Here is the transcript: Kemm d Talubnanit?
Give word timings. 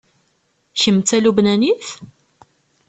Kemm 0.79 0.99
d 1.01 1.05
Talubnanit? 1.07 1.85